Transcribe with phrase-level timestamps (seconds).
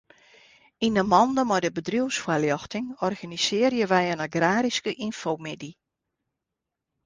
[0.85, 5.73] Yn 'e mande mei de bedriuwsfoarljochting organisearje wy in agraryske ynfomiddei.